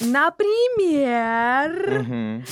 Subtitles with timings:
[0.00, 1.70] Например...
[2.00, 2.44] Мгм.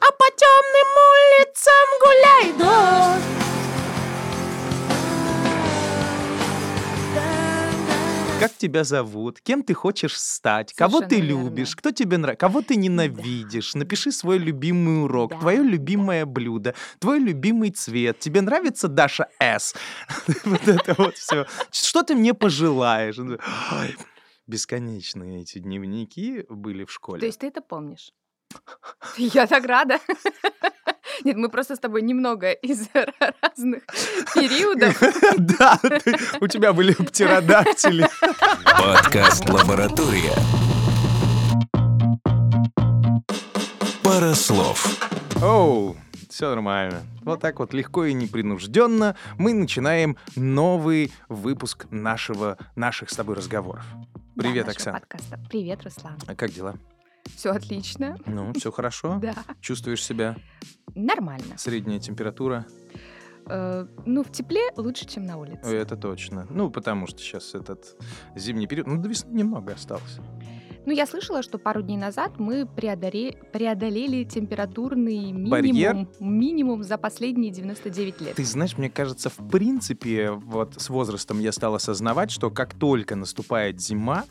[0.00, 3.24] А по темным улицам гуляй дождь.
[8.40, 9.40] Как тебя зовут?
[9.42, 10.74] Кем ты хочешь стать?
[10.74, 11.48] Кого ты Совершенно верно.
[11.48, 11.76] любишь?
[11.76, 12.40] Кто тебе нравится?
[12.40, 13.74] Кого ты ненавидишь?
[13.74, 15.38] Напиши свой любимый урок, Да.
[15.38, 18.18] твое любимое блюдо, твой любимый цвет.
[18.18, 19.74] Тебе нравится Даша С?
[20.44, 21.46] Вот это вот все.
[21.70, 23.16] Что ты мне пожелаешь?
[24.46, 27.26] Бесконечные эти дневники были в То школе.
[27.26, 28.12] есть ты это помнишь?
[29.16, 29.98] Я так рада.
[31.24, 33.84] Нет, мы просто с тобой немного из разных
[34.34, 35.00] периодов.
[35.38, 35.80] Да,
[36.42, 38.06] у тебя были птеродактили.
[38.78, 40.34] Подкаст «Лаборатория».
[44.02, 45.08] Пара слов.
[45.42, 45.96] Оу,
[46.28, 47.02] все нормально.
[47.22, 53.84] Вот так вот легко и непринужденно мы начинаем новый выпуск нашего, наших с тобой разговоров.
[54.36, 54.98] Привет, Да, Оксана.
[54.98, 55.38] подкаста.
[55.48, 56.18] Привет, Руслан.
[56.26, 56.74] А как дела?
[57.36, 58.16] Все отлично.
[58.26, 59.18] Ну, все хорошо?
[59.22, 59.34] Да.
[59.60, 60.36] Чувствуешь себя?
[60.94, 61.56] Нормально.
[61.56, 62.66] Средняя температура?
[63.46, 65.74] Э, Ну, в тепле лучше, чем на улице.
[65.76, 66.46] Это точно.
[66.50, 67.96] Ну, потому что сейчас этот
[68.34, 68.86] зимний период.
[68.86, 70.18] Ну, до весны немного осталось.
[70.86, 75.94] Ну, я слышала, что пару дней назад мы преодоре- преодолели температурный Барьер?
[75.94, 78.34] минимум, минимум за последние 99 лет.
[78.36, 83.16] Ты знаешь, мне кажется, в принципе, вот с возрастом я стал осознавать, что как только
[83.16, 84.24] наступает зима,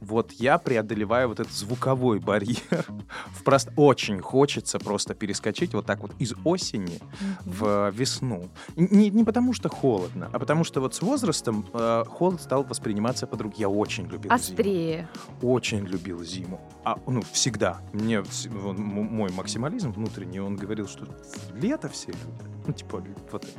[0.00, 2.86] вот я преодолеваю вот этот звуковой барьер.
[3.32, 3.70] В прост...
[3.76, 6.98] Очень хочется просто перескочить вот так вот из осени
[7.44, 8.48] в весну.
[8.76, 13.26] Не, не потому что холодно, а потому что вот с возрастом э, холод стал восприниматься
[13.26, 13.60] по-другому.
[13.60, 14.34] Я очень любил зиму.
[14.34, 15.08] Острее.
[15.42, 16.60] Очень любил зиму.
[16.84, 17.80] А, ну, всегда.
[17.92, 21.06] Мне м- мой максимализм внутренний, он говорил, что
[21.54, 22.44] лето все любят.
[22.66, 23.02] Ну, типа,
[23.32, 23.52] вот это.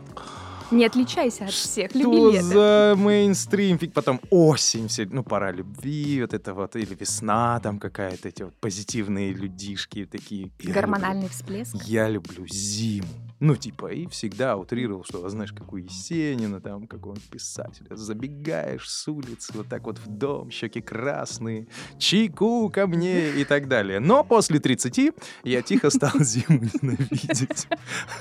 [0.71, 1.89] Не отличайся от всех.
[1.91, 2.45] Что Люби лето.
[2.47, 3.77] за мейнстрим?
[3.77, 8.43] Фиг Потом осень, все, ну, пора любви, вот это вот, или весна там какая-то, эти
[8.43, 10.41] вот позитивные людишки такие.
[10.41, 11.75] Я люблю- Гормональный всплеск.
[11.85, 13.07] Я люблю зиму.
[13.39, 17.95] Ну, типа, и всегда утрировал, что, знаешь, как у Есенина, там, какого писателя.
[17.95, 21.67] Забегаешь с улицы, вот так вот в дом, щеки красные,
[21.99, 23.99] чайку ко мне и так далее.
[23.99, 27.67] Но после 30 я тихо стал зиму ненавидеть.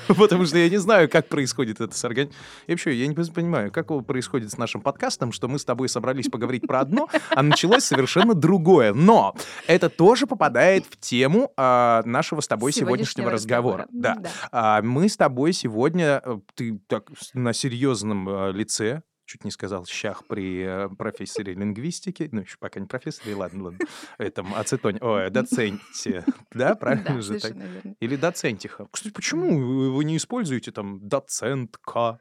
[0.06, 2.36] Потому что я не знаю, как происходит это с организмом.
[2.66, 6.28] И вообще, я не понимаю, как происходит с нашим подкастом, что мы с тобой собрались
[6.28, 8.92] поговорить про одно, а началось совершенно другое.
[8.92, 9.34] Но
[9.66, 13.86] это тоже попадает в тему а, нашего с тобой сегодняшнего, разговора.
[13.90, 14.18] Да.
[14.52, 19.84] А, мы с тобой сегодня, э, ты так на серьезном э, лице, чуть не сказал
[19.86, 23.78] щах при э, профессоре лингвистики, ну еще пока не профессоре, ладно, ладно,
[24.18, 27.52] этом ацетоне, ой, доценте, да, правильно же так?
[28.00, 28.86] Или доцентиха.
[28.90, 32.20] Кстати, почему вы не используете там доцентка?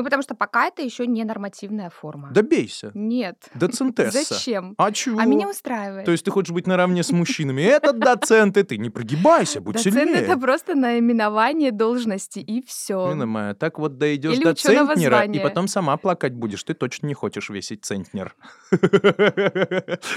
[0.00, 2.30] Ну, потому что пока это еще не нормативная форма.
[2.32, 2.90] Да бейся.
[2.94, 3.50] Нет.
[3.52, 4.24] Доцентесса.
[4.24, 4.74] Зачем?
[4.78, 5.20] А чего?
[5.20, 6.06] А меня устраивает.
[6.06, 7.60] То есть ты хочешь быть наравне с мужчинами.
[7.60, 10.22] Этот доцент, и ты не прогибайся, будь Доцент сильнее.
[10.22, 13.12] это просто наименование должности, и все.
[13.12, 16.64] Милая моя, так вот дойдешь Или до центнера, и потом сама плакать будешь.
[16.64, 18.34] Ты точно не хочешь весить центнер.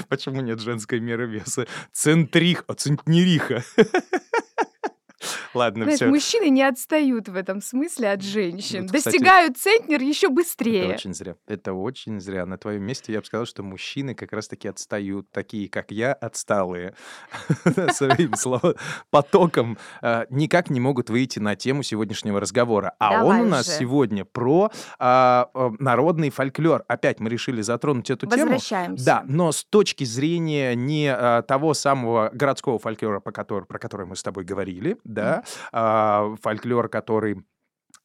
[0.08, 1.66] Почему нет женской меры веса?
[1.92, 3.62] Центрих, а центнериха.
[5.54, 6.06] Ладно, Знаешь, все.
[6.08, 8.82] мужчины не отстают в этом смысле от женщин.
[8.82, 10.94] Вот, кстати, Достигают центнер еще Это быстрее.
[10.94, 11.36] очень зря.
[11.46, 12.44] Это очень зря.
[12.46, 16.94] На твоем месте я бы сказал, что мужчины как раз-таки отстают, такие, как я, отсталые.
[17.92, 18.74] Своим словом,
[19.10, 22.94] потоком а, никак не могут выйти на тему сегодняшнего разговора.
[22.98, 26.84] А он у нас сегодня про а, а, народный фольклор.
[26.88, 28.42] Опять мы решили затронуть эту тему.
[28.42, 29.04] Возвращаемся.
[29.04, 31.14] Да, но с точки зрения не
[31.46, 33.32] того самого городского фольклора, про
[33.78, 37.44] который мы с тобой говорили, да, фольклор, который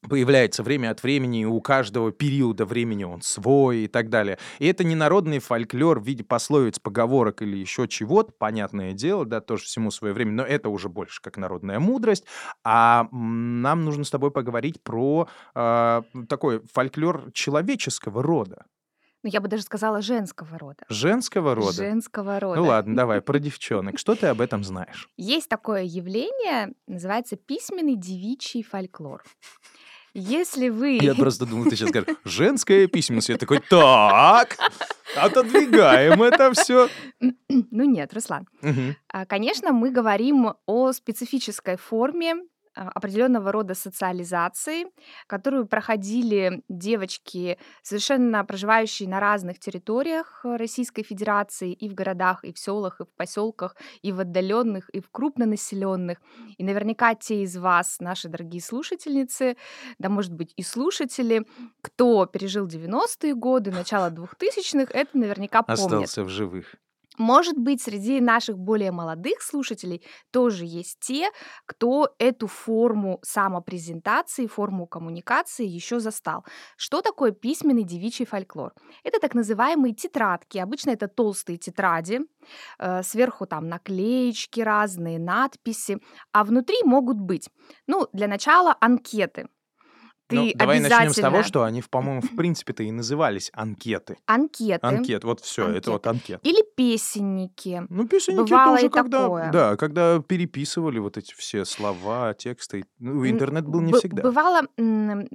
[0.07, 4.37] появляется время от времени, у каждого периода времени он свой и так далее.
[4.59, 9.41] И это не народный фольклор в виде пословиц, поговорок или еще чего-то, понятное дело, да,
[9.41, 12.25] тоже всему свое время, но это уже больше как народная мудрость.
[12.63, 18.65] А нам нужно с тобой поговорить про а, такой фольклор человеческого рода,
[19.23, 20.85] Ну, я бы даже сказала женского рода.
[20.87, 21.73] женского рода.
[21.73, 22.59] Женского рода.
[22.61, 23.99] Ну ладно, давай, про девчонок.
[23.99, 25.09] Что ты об этом знаешь?
[25.17, 29.23] Есть такое явление, называется письменный девичий фольклор.
[30.13, 30.99] Если вы...
[31.01, 33.29] Я просто думал, ты сейчас скажешь, женская письменность.
[33.29, 34.57] Я такой, так,
[35.15, 36.89] отодвигаем это все.
[37.19, 38.47] Ну нет, Руслан.
[39.11, 42.35] А, Конечно, мы говорим о специфической форме
[42.87, 44.85] определенного рода социализации,
[45.27, 52.53] которую проходили девочки, совершенно проживающие на разных территориях э, Российской Федерации, и в городах, и
[52.53, 56.19] в селах, и в поселках, и в отдаленных, и в крупнонаселенных.
[56.57, 59.57] И наверняка те из вас, наши дорогие слушательницы,
[59.97, 61.45] да, может быть, и слушатели,
[61.81, 65.83] кто пережил 90-е годы, начало 2000-х, это наверняка помнят.
[65.83, 66.75] Остался в живых.
[67.19, 70.01] Может быть, среди наших более молодых слушателей
[70.31, 71.29] тоже есть те,
[71.65, 76.45] кто эту форму самопрезентации, форму коммуникации еще застал.
[76.77, 78.73] Что такое письменный девичий фольклор?
[79.03, 80.59] Это так называемые тетрадки.
[80.59, 82.21] Обычно это толстые тетради,
[82.79, 85.97] э, сверху там наклеечки разные, надписи,
[86.31, 87.49] а внутри могут быть,
[87.85, 89.49] ну, для начала анкеты.
[90.31, 94.17] Ну, Ты давай начнем с того, обязательно что они, по-моему, в принципе-то и назывались анкеты.
[94.25, 95.91] анкеты Анкет, вот все, это Анкеты.
[95.91, 96.39] вот анкет.
[96.43, 97.83] или песенники.
[97.89, 99.51] Ну, песенники это Бывало и когда, такое.
[99.51, 102.85] да, когда переписывали вот эти все слова, тексты.
[102.99, 104.21] Ну, интернет был не бы- всегда.
[104.23, 104.61] Бывало,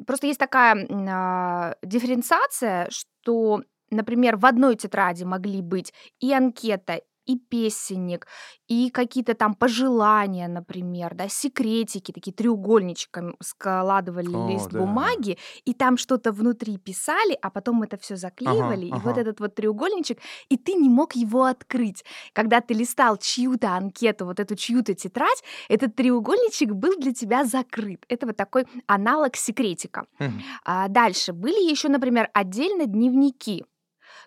[0.06, 7.36] просто есть такая а, дифференциация, что, например, в одной тетради могли быть и анкета, и
[7.36, 8.26] песенник,
[8.68, 14.80] и какие-то там пожелания, например, да, секретики, такие треугольничками складывали О, лист да.
[14.80, 19.20] бумаги, и там что-то внутри писали, а потом это все заклеивали, и вот ага.
[19.20, 20.18] этот вот треугольничек,
[20.48, 22.04] и ты не мог его открыть.
[22.32, 28.04] Когда ты листал чью-то анкету, вот эту чью-то тетрадь, этот треугольничек был для тебя закрыт.
[28.08, 30.06] Это вот такой аналог секретика.
[30.18, 30.42] Мгм.
[30.64, 33.64] А дальше были еще, например, отдельно дневники.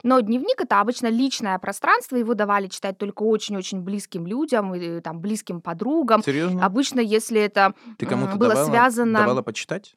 [0.03, 5.19] Но дневник это обычно личное пространство, его давали читать только очень-очень близким людям, и, там,
[5.19, 6.23] близким подругам.
[6.23, 6.65] Серьезно?
[6.65, 9.19] Обычно, если это Ты кому-то было давала, связано...
[9.19, 9.95] давала почитать?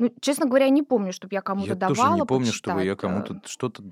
[0.00, 2.94] Ну, честно говоря, не помню, чтобы я кому-то Я давала тоже не помню, чтобы я
[2.94, 3.82] почитать, э, кому-то что-то...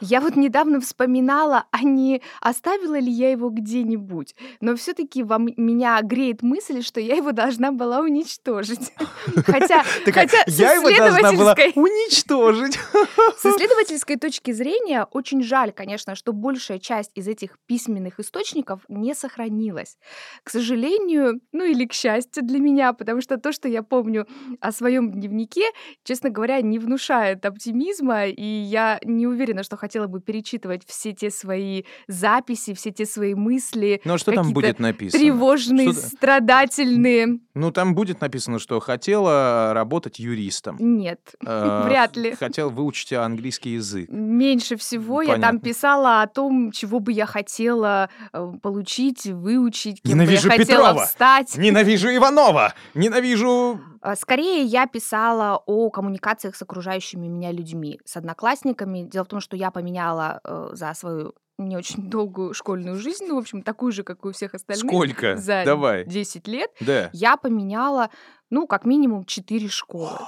[0.00, 4.34] Я вот недавно вспоминала, а не оставила ли я его где-нибудь.
[4.60, 8.92] Но все-таки во меня греет мысль, что я его должна была уничтожить.
[9.46, 12.78] Хотя, хотя я его должна была уничтожить.
[13.38, 19.14] с исследовательской точки зрения очень жаль, конечно, что большая часть из этих письменных источников не
[19.14, 19.96] сохранилась.
[20.42, 24.26] К сожалению, ну или к счастью для меня, потому что то, что я помню
[24.60, 25.62] о своем дневнике,
[26.04, 31.30] честно говоря, не внушает оптимизма, и я не уверена, что хотела бы перечитывать все те
[31.30, 35.22] свои записи, все те свои мысли, Ну, а что там будет написано?
[35.22, 37.38] тревожные, Что-то- страдательные.
[37.54, 40.76] Ну, там будет написано, что хотела работать юристом.
[40.80, 42.32] Нет, э, вряд ли.
[42.34, 44.08] Хотел выучить английский язык.
[44.10, 50.12] Меньше всего я там писала о том, чего бы я хотела э, получить, выучить, кем
[50.14, 51.06] Ненавижу бы я хотела Петрова!
[51.06, 51.56] стать.
[51.56, 52.74] Ненавижу Иванова!
[52.94, 53.80] Ненавижу...
[54.00, 59.02] А, Скорее я писала о коммуникациях с окружающими меня людьми, с одноклассниками.
[59.02, 63.36] Дело в том, что я поменяла э, за свою не очень долгую школьную жизнь, ну,
[63.36, 65.36] в общем, такую же, как и у всех остальных, Сколько?
[65.36, 66.04] за Давай.
[66.04, 67.10] 10 лет, Да.
[67.12, 68.10] я поменяла,
[68.50, 70.18] ну, как минимум 4 школы.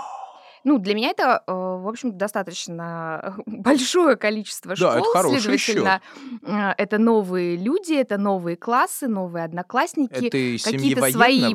[0.64, 6.00] Ну, для меня это, э, в общем, достаточно большое количество Да, это школ, хороший следовательно,
[6.42, 11.54] э, это новые люди, это новые классы, новые одноклассники, Это семьи какие-то свои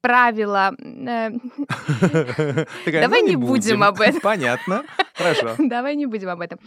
[0.00, 0.74] правила.
[0.78, 1.30] э,
[2.86, 4.20] Давай «Ну, не будем об этом.
[4.20, 4.84] Понятно.
[5.14, 5.54] Хорошо.
[5.58, 6.58] Давай не будем об этом.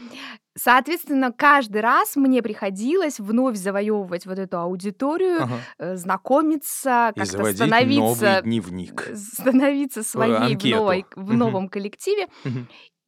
[0.62, 5.60] Соответственно, каждый раз мне приходилось вновь завоевывать вот эту аудиторию, Ага.
[5.78, 9.10] э, знакомиться, как-то заводить новый становиться дневник.
[9.16, 12.28] становиться своей в, новой, в новом коллективе.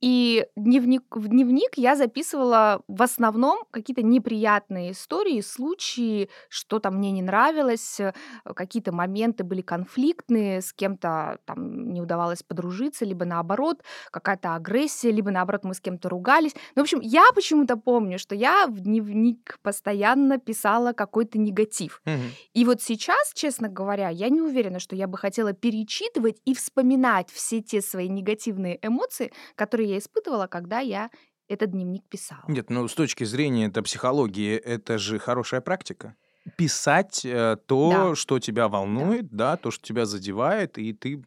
[0.01, 7.21] И дневник, в дневник я записывала в основном какие-то неприятные истории, случаи, что-то мне не
[7.21, 8.13] нравилось, э,
[8.55, 15.29] какие-то моменты были конфликтные, с кем-то там не удавалось подружиться, либо наоборот, какая-то агрессия, либо
[15.29, 16.55] наоборот мы с кем-то ругались.
[16.75, 22.01] Ну, в общем, я почему-то помню, что я в дневник постоянно писала какой-то негатив.
[22.05, 22.31] Мгм.
[22.53, 27.29] И вот сейчас, честно говоря, я не уверена, что я бы хотела перечитывать и вспоминать
[27.29, 31.09] все те свои негативные эмоции, которые я испытывала, когда я
[31.47, 32.43] этот дневник писала.
[32.47, 36.15] Нет, ну с точки зрения это психологии, это же хорошая практика.
[36.57, 38.15] Писать э, то, Да.
[38.15, 39.57] что тебя волнует, да.
[39.57, 41.23] то, что тебя задевает, и ты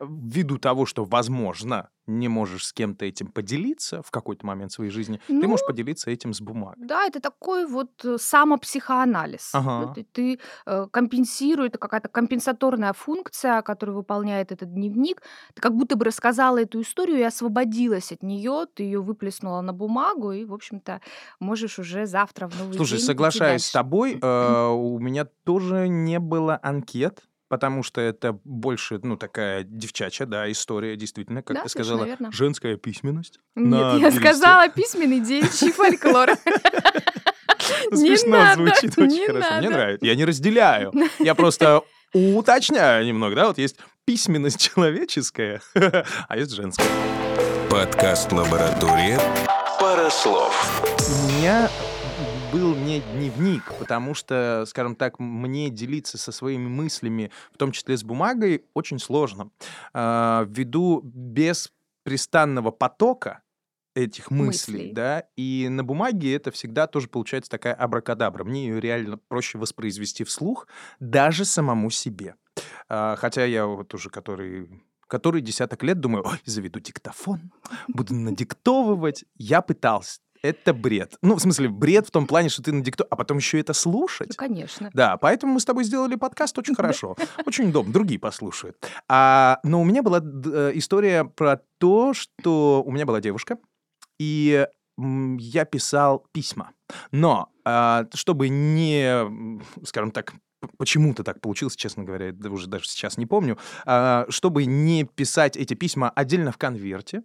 [0.00, 5.20] ввиду того, что, возможно, не можешь с кем-то этим поделиться в какой-то момент своей жизни,
[5.26, 6.86] ты Ну, можешь поделиться этим с бумагой.
[6.86, 9.50] да, это такой вот э, самопсихоанализ.
[9.54, 9.92] Ага.
[9.96, 15.22] И ты э, компенсируешь, это какая-то компенсаторная функция, которую выполняет этот дневник.
[15.54, 19.72] Ты как будто бы рассказала эту историю и освободилась от нее, ты ее выплеснула на
[19.72, 21.00] бумагу, и, в общем-то,
[21.40, 26.18] можешь уже завтра в новый Слушай, день соглашаюсь с тобой, э, у меня тоже не
[26.18, 31.68] было анкет, потому что это больше, ну, такая девчачья, да, история, действительно, как Да, ты
[31.68, 32.32] сказала, верно.
[32.32, 33.40] женская письменность.
[33.54, 36.30] Нет, я сказала письменный девичий фольклор.
[37.90, 39.54] Не Смешно надо, звучит очень не хорошо.
[39.58, 40.06] Мне нравится.
[40.06, 40.94] Я не разделяю.
[41.18, 41.82] Я просто
[42.14, 46.86] уточняю немного, да, вот есть письменность человеческая, а есть женская.
[47.68, 49.20] Подкаст «Лаборатория».
[49.78, 50.82] Пара слов.
[51.06, 51.68] У меня
[52.52, 57.96] был не дневник, потому что, скажем так, мне делиться со своими мыслями, в том числе
[57.96, 59.50] с бумагой, очень сложно.
[59.94, 63.40] А, Ввиду беспрестанного потока
[63.94, 68.44] этих мыслей, мыслей, да, и на бумаге это всегда тоже получается такая абракадабра.
[68.44, 70.66] Мне ее реально проще воспроизвести вслух
[71.00, 72.34] даже самому себе.
[72.88, 77.52] А, хотя я вот уже который который десяток лет думаю, ой, заведу диктофон,
[77.88, 79.26] буду надиктовывать.
[79.36, 81.16] Я пытался, это бред.
[81.22, 83.72] Ну, в смысле, бред в том плане, что ты на дикту, а потом еще это
[83.72, 84.28] слушать.
[84.30, 84.90] Ну, конечно.
[84.92, 87.16] Да, поэтому мы с тобой сделали подкаст очень хорошо.
[87.46, 88.76] Очень удобно, другие послушают.
[89.08, 93.58] А, но у меня была э, история про то, что у меня была девушка,
[94.18, 94.66] и
[94.98, 96.72] я писал письма.
[97.10, 100.34] Но а, чтобы не, скажем так,
[100.78, 105.74] почему-то так получилось, честно говоря, уже даже сейчас не помню, а, чтобы не писать эти
[105.74, 107.22] письма отдельно в конверте,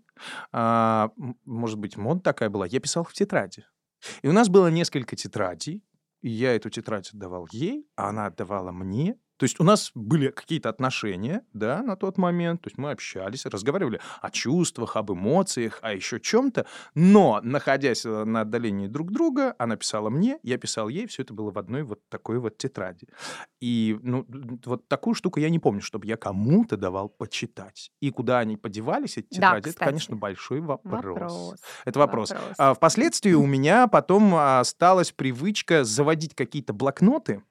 [0.51, 1.11] а,
[1.45, 3.65] может быть, мод такая была, я писал в тетради.
[4.21, 5.83] И у нас было несколько тетрадей,
[6.21, 10.29] и я эту тетрадь отдавал ей, а она отдавала мне, то есть у нас были
[10.29, 15.79] какие-то отношения, да, на тот момент, то есть мы общались, разговаривали о чувствах, об эмоциях,
[15.81, 16.65] о еще чем-то,
[16.95, 21.33] но, находясь э, на отдалении друг друга, она писала мне, я писал ей, все это
[21.33, 23.07] было в одной вот такой вот тетради.
[23.61, 24.25] И, ну,
[24.65, 27.91] вот такую штуку я не помню, чтобы я кому-то давал почитать.
[28.01, 31.03] И куда они подевались, эти тетради, да, это, конечно, большой вопрос.
[31.03, 31.55] вопрос.
[31.85, 32.31] Это вопрос.
[32.31, 32.55] вопрос.
[32.57, 37.43] А, впоследствии у меня потом осталась привычка заводить какие-то блокноты,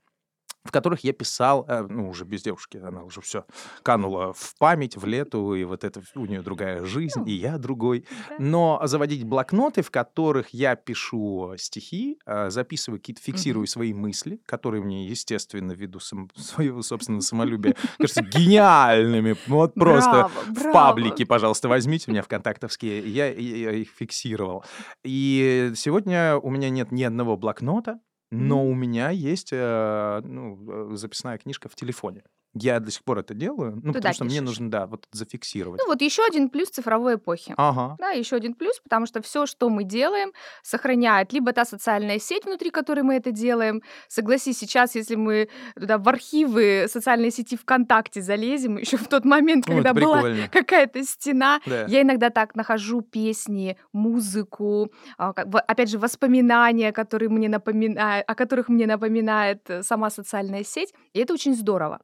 [0.67, 3.45] в которых я писал, э, ну, уже без девушки, она уже все
[3.83, 8.05] канула в память, в лету, и вот это у нее другая жизнь, и я другой.
[8.39, 14.83] Но заводить блокноты, в которых я пишу стихи, э, записываю какие-то, фиксирую свои мысли, которые
[14.83, 19.37] мне, естественно, ввиду сам, своего собственного самолюбия, кажется, гениальными.
[19.47, 23.09] Вот просто в паблике, пожалуйста, возьмите меня в контактовские.
[23.09, 24.65] Я их фиксировал.
[25.05, 30.97] И сегодня у меня нет ни одного блокнота, но у меня есть э, ну, э,
[30.97, 32.23] записная книжка в телефоне.
[32.59, 35.79] Я до сих пор это делаю, ну, Туда потому что мне нужно, да, вот зафиксировать.
[35.79, 37.53] Ну, вот еще один плюс цифровой эпохи.
[37.59, 37.97] Ага.
[37.99, 42.47] Да, еще один плюс, потому что все, что мы делаем, сохраняет либо та социальная сеть,
[42.47, 43.83] внутри которой мы это делаем.
[44.09, 49.67] Согласись, сейчас, если мы туда в архивы социальной сети ВКонтакте залезем, еще в тот момент,
[49.67, 51.85] когда это была какая-то стена, Да.
[51.89, 58.69] я иногда так нахожу песни, музыку, а, опять же, воспоминания, которые мне напоминают, о которых
[58.69, 62.01] мне напоминает э, сама социальная сеть, и это очень здорово.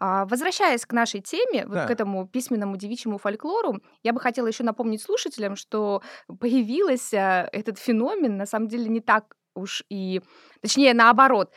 [0.00, 4.62] А, возвращаясь к нашей теме, вот к этому письменному девичьему фольклору, я бы хотела еще
[4.62, 6.02] напомнить слушателям, что
[6.40, 10.22] появился этот феномен на самом деле не так уж и,
[10.62, 11.52] точнее, наоборот,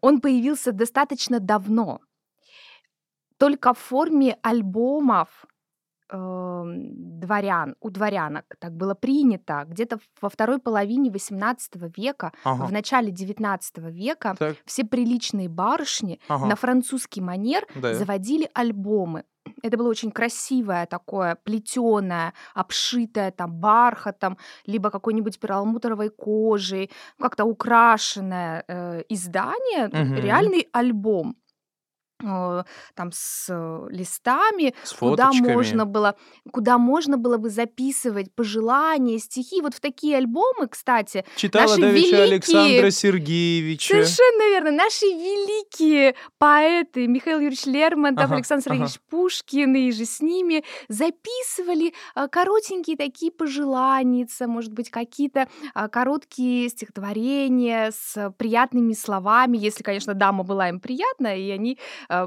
[0.00, 2.00] он появился достаточно давно,
[3.38, 5.46] только в форме альбомов
[6.14, 9.64] дворян, у дворянок так было принято.
[9.68, 12.66] Где-то во второй половине XVIII века, Ага.
[12.66, 14.56] в начале XIX века Так.
[14.64, 17.94] все приличные барышни на французский манер Да.
[17.94, 19.24] заводили альбомы.
[19.62, 28.64] Это было очень красивое такое, плетеное, обшитое там бархатом, либо какой-нибудь перламутровой кожей, как-то украшенное
[28.68, 30.14] э, издание, Мгм.
[30.14, 31.36] реальный альбом.
[32.24, 32.64] Э,
[32.94, 36.16] там с э, листами, С куда можно было
[36.50, 39.60] куда можно было бы записывать пожелания, стихи.
[39.60, 43.94] Вот в такие альбомы, кстати, Читала наши давеча Александра великие Сергеевича.
[43.94, 44.70] Совершенно верно.
[44.70, 48.74] Наши великие поэты Михаил Юрьевич Лермонтов, Ага, Александр ага.
[48.74, 55.88] Сергеевич Пушкин и же с ними записывали а, коротенькие такие пожелания, может быть, какие-то а,
[55.88, 61.78] короткие стихотворения с приятными словами, если, конечно, дама была им приятна, и они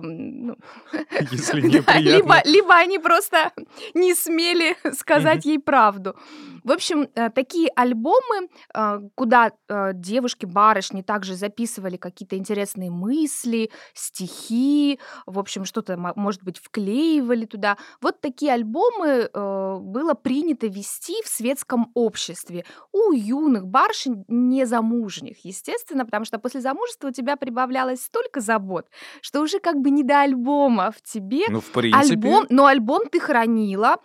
[0.02, 0.56] ну,
[1.32, 2.00] Если неприятно.
[2.00, 3.52] либо, либо они просто
[3.94, 6.16] не смели сказать ей правду.
[6.64, 13.72] В общем, э, такие альбомы, э, куда э, девушки, барышни также записывали какие-то интересные мысли,
[13.94, 17.78] стихи, в общем, что-то, может быть, вклеивали туда.
[18.02, 26.26] Вот такие альбомы было принято вести в светском обществе у юных барышень незамужних, естественно, потому
[26.26, 28.88] что после замужества у тебя прибавлялось столько забот,
[29.22, 31.46] что уже как бы не до альбома в тебе.
[31.50, 32.14] Ну, в принципе.
[32.14, 33.98] Альбом, но альбом ты хранила,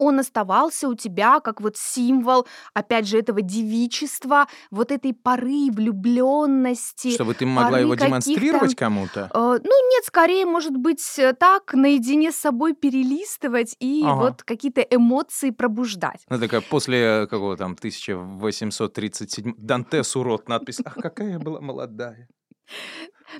[0.00, 7.12] он оставался у тебя как вот символ, опять же, этого девичества, вот этой поры влюбленности.
[7.14, 9.30] Чтобы ты могла его демонстрировать кому-то?
[9.32, 14.20] Э, ну, нет, скорее, может быть, э, так, наедине с собой перелистывать и ага.
[14.20, 16.22] вот какие-то эмоции пробуждать.
[16.30, 19.54] Ну, такая после какого там 1837...
[19.58, 20.78] Дантес урод, надпись.
[20.84, 22.28] Ах, какая я была молодая.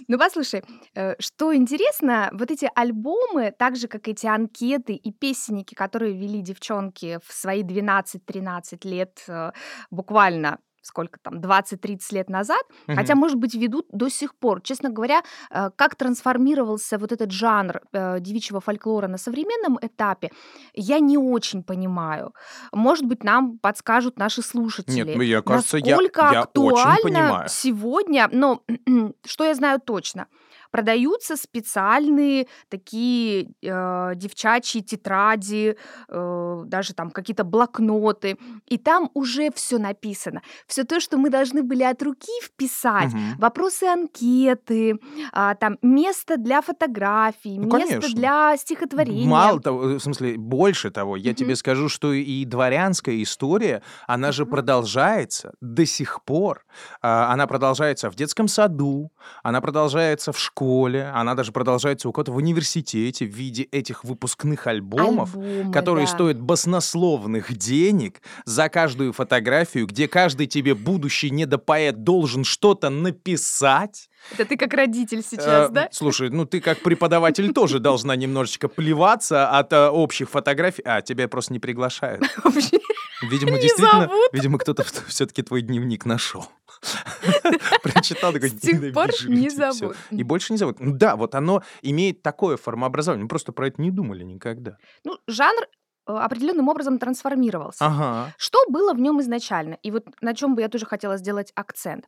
[0.08, 0.62] Ну, послушай,
[0.94, 6.40] э, что интересно, вот эти альбомы, так же, как эти анкеты и песенники, которые вели
[6.42, 9.52] девчонки в свои 12-13 лет, э,
[9.90, 12.96] буквально сколько там, 20-30 лет назад, угу.
[12.96, 14.60] хотя, может быть, ведут до сих пор.
[14.62, 20.30] Честно говоря, э, как трансформировался вот этот жанр э, девичьего фольклора на современном этапе,
[20.74, 22.34] я не очень понимаю.
[22.72, 25.04] Может быть, нам подскажут наши слушатели.
[25.04, 27.48] Нет, ну, я, кажется, насколько я, я актуально очень понимаю.
[27.48, 28.62] сегодня, но
[29.26, 30.26] что я знаю точно–
[30.70, 35.76] продаются специальные такие э, девчачьи тетради,
[36.08, 40.42] э, даже там какие-то блокноты, и там уже все написано.
[40.66, 43.20] Все то, что мы должны были от руки вписать, угу.
[43.38, 44.98] вопросы анкеты,
[45.32, 48.14] э, там место для фотографий, ну, место конечно.
[48.14, 49.28] для стихотворения.
[49.28, 51.36] Мало того, в смысле, больше того, я угу.
[51.36, 54.34] тебе скажу, что и дворянская история, она угу.
[54.34, 56.64] же продолжается до сих пор.
[57.02, 59.10] А, она продолжается в детском саду,
[59.42, 64.04] она продолжается в школе, школе, она даже продолжается у кого-то в университете в виде этих
[64.04, 66.12] выпускных альбомов, Альбомы, которые да.
[66.12, 74.10] стоят баснословных денег за каждую фотографию, где каждый тебе будущий недопоэт должен что-то написать.
[74.32, 75.88] Это ты как родитель сейчас, э, да?
[75.92, 80.82] Слушай, ну ты как преподаватель тоже должна немножечко плеваться от э, общих фотографий.
[80.84, 82.22] А, тебя просто не приглашают.
[83.22, 86.46] Видимо, действительно, видимо, кто-то все-таки твой дневник нашел.
[87.82, 89.96] Прочитал такой, С тех пор не зовут.
[90.10, 90.80] И больше не зовут.
[90.80, 93.24] Ну да, вот оно имеет такое формообразование.
[93.24, 94.78] Мы просто про это не думали никогда.
[95.04, 95.66] Ну, жанр
[96.06, 97.84] э, определенным образом трансформировался.
[97.84, 98.34] Ага.
[98.38, 99.74] Что было в нем изначально?
[99.82, 102.06] И вот на чем бы я тоже хотела сделать акцент.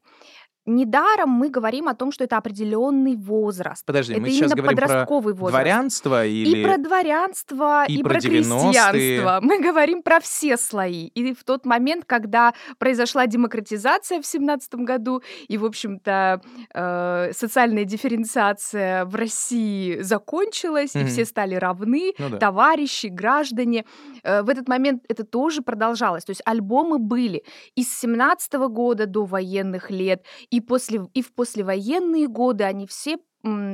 [0.65, 3.85] Недаром мы говорим о том, что это определенный возраст.
[3.85, 5.53] Подожди, это мы сейчас говорим про подростковый возраст.
[5.53, 6.59] дворянство или...
[6.61, 8.31] И про дворянство, и и, про про 90-е.
[8.31, 9.39] крестьянство.
[9.43, 11.09] Мы говорим про все слои.
[11.09, 16.41] И в тот момент, когда произошла демократизация в семнадцатом году, и, в общем-то,
[16.75, 21.09] э, социальная дифференциация в России закончилась, и Мгм.
[21.09, 22.37] все стали равны, Ну да.
[22.39, 23.85] товарищи, граждане,
[24.23, 26.25] э, в этот момент это тоже продолжалось.
[26.25, 27.43] То есть альбомы были
[27.75, 33.19] и с семнадцатого года до военных лет, и, после, и в послевоенные годы они все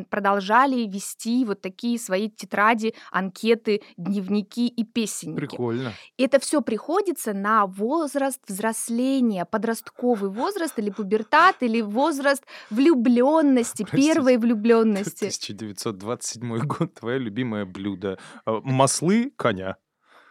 [0.09, 5.37] продолжали вести вот такие свои тетради, анкеты, дневники и песенники.
[5.37, 5.93] Прикольно.
[6.17, 14.15] Это все приходится на возраст взросления, подростковый возраст или пубертат, или возраст влюбленности, Простите.
[14.15, 15.27] первой влюбленности.
[15.27, 18.19] 1927 год, твое любимое блюдо.
[18.47, 19.77] Маслы коня.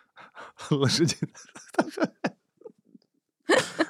[0.71, 1.17] Лошади.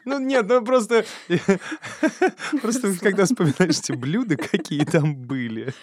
[0.05, 1.05] Ну нет, ну просто...
[2.61, 5.73] Просто когда вспоминаешь эти блюда, какие там были.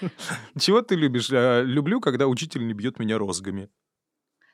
[0.58, 1.30] Чего ты любишь?
[1.30, 3.68] Э, Люблю, когда учитель не бьет меня розгами.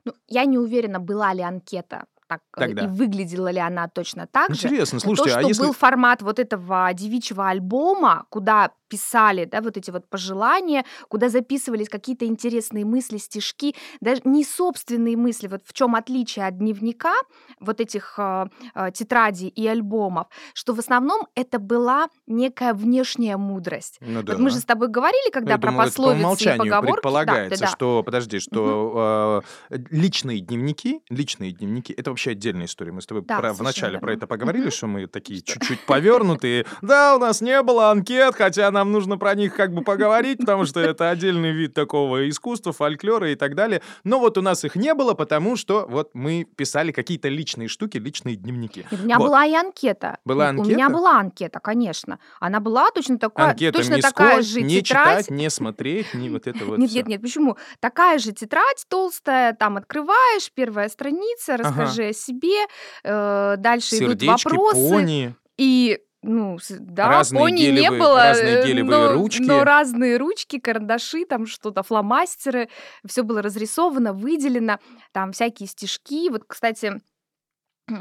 [0.04, 2.84] Ну, я не уверена, была ли анкета так, э, Тогда.
[2.84, 4.68] и выглядела ли она точно так же.
[4.68, 5.62] Интересно, Но слушайте, то, а что если...
[5.62, 11.88] был формат вот этого девичьего альбома, куда писали, да, вот эти вот пожелания, куда записывались
[11.88, 17.14] какие-то интересные мысли, стишки, даже не собственные мысли, вот в чем отличие от дневника,
[17.60, 23.98] вот этих э, э, тетрадей и альбомов, что в основном это была некая внешняя мудрость.
[24.00, 24.32] Ну да.
[24.32, 26.92] Вот мы же с тобой говорили, когда я про думал, это по пословицы и поговорки.
[26.92, 27.76] предполагается, да, да, да.
[27.76, 32.92] что, подожди, что э, личные дневники, личные дневники, это вообще отдельная история.
[32.92, 34.18] Мы с тобой Да, про- вначале про верно.
[34.18, 34.70] это поговорили, Мгм.
[34.72, 36.66] что мы такие чуть-чуть повернутые.
[36.82, 40.66] Да, у нас не было анкет, хотя нам нужно про них как бы поговорить, потому
[40.66, 43.80] что это отдельный вид такого искусства, фольклора и так далее.
[44.04, 47.96] Но вот у нас их не было, потому что вот мы писали какие-то личные штуки,
[47.96, 48.86] личные дневники.
[48.90, 49.28] У меня Вот.
[49.28, 50.18] была и анкета.
[50.26, 50.90] Была У- У меня анкета?
[50.92, 52.18] была анкета, конечно.
[52.38, 55.20] Она была точно такая, Анкета точно не такая скоро, же не тетрадь.
[55.24, 57.56] читать, не смотреть, не вот это вот Нет, нет, нет, почему?
[57.80, 61.86] Такая же тетрадь толстая, там открываешь, первая страница, Ага.
[62.10, 62.66] О себе,
[63.04, 64.88] э, дальше идут Сердечки, вопросы.
[64.90, 65.34] пони.
[65.56, 69.42] И, ну, да, Разные пони не гелевые- было, разные э, гелевые но, ручки.
[69.42, 72.68] но разные ручки, карандаши, там что-то, фломастеры,
[73.06, 74.78] все было разрисовано, выделено,
[75.12, 76.28] там всякие стишки.
[76.30, 77.00] Вот, кстати,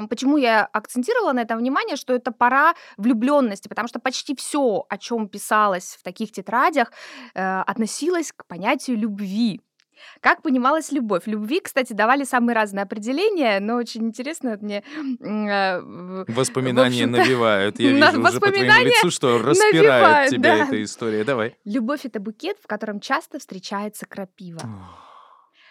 [0.10, 4.98] Почему я акцентировала на этом внимание, что это пора влюбленности, потому что почти все, о
[5.00, 6.92] чем писалось в таких тетрадях,
[7.34, 9.62] э, относилось к понятию любви.
[10.22, 11.24] Как понималась любовь?
[11.26, 14.84] Любви, кстати, давали самые разные определения, но очень интересно мне
[15.22, 17.80] э, Воспоминания навевают.
[17.80, 20.64] Я вижу уже по твоему лицу, что распирает тебя да.
[20.66, 21.24] эта история.
[21.24, 21.56] Давай.
[21.66, 24.62] Любовь это букет, в котором часто встречается крапива.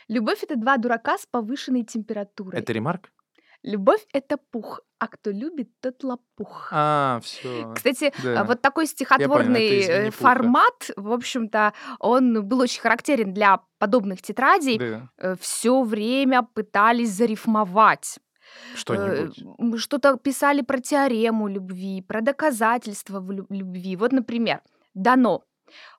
[0.08, 2.58] Любовь это два дурака с повышенной температурой.
[2.58, 3.10] Это ремарк?
[3.62, 6.68] Любовь это пух, а кто любит, тот лопух.
[6.72, 7.72] А, все.
[7.74, 8.40] Кстати, Да.
[8.40, 10.22] а, вот такой стихотворный э, Винни-Пуха.
[10.22, 14.78] формат, в общем-то, он был очень характерен для подобных тетрадей.
[14.78, 15.36] Да.
[15.40, 18.18] Все время пытались зарифмовать.
[18.74, 19.38] Что-нибудь.
[19.38, 23.96] Э, Что-то писали про теорему любви, про доказательства любви.
[23.96, 24.62] Вот, например,
[24.94, 25.44] дано.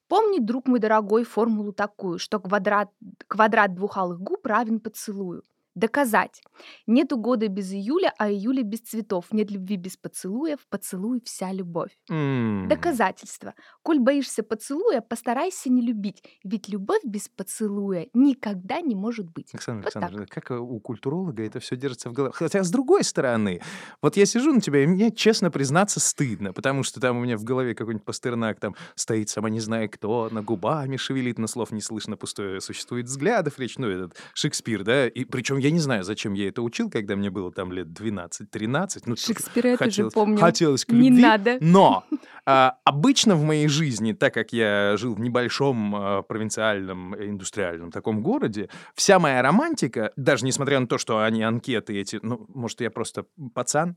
[0.08, 2.90] Помни, друг мой дорогой, формулу такую, что квадрат,
[3.28, 5.44] квадрат двух алых губ равен поцелую.
[5.76, 6.42] Доказать.
[6.88, 9.26] Нету года без июля, а июля без цветов.
[9.32, 11.92] Нет любви без поцелуя, в поцелуй вся любовь.
[12.10, 12.68] М.
[12.68, 13.54] Доказательство.
[13.84, 19.54] Коль боишься поцелуя, постарайся не любить, ведь любовь без поцелуя никогда не может быть.
[19.54, 20.04] Александр Вот так.
[20.04, 22.34] Александрович, как э, у культуролога это все держится в голове.
[22.36, 23.62] Хотя, с другой стороны,
[24.02, 27.38] вот я сижу на тебя, и мне, честно признаться, стыдно, потому что там у меня
[27.38, 31.72] в голове какой-нибудь пастернак там стоит сама не зная кто, на губами шевелит, на слов
[31.72, 36.04] не слышно, пустое существует взглядов, речь, ну, этот Шекспир, да, и причем я не знаю,
[36.04, 40.14] зачем я это учил, когда мне было там лет 12-13, ну, Шекспира я тоже хотелось,
[40.14, 40.38] помню.
[40.38, 41.58] хотелось к Не любви, надо.
[41.62, 42.04] но
[42.46, 47.92] а, обычно в моей жизни, так как я жил в небольшом а, провинциальном э, индустриальном
[47.92, 52.82] таком городе, вся моя романтика, даже несмотря на то, что они анкеты эти, ну, может,
[52.82, 53.96] я просто пацан,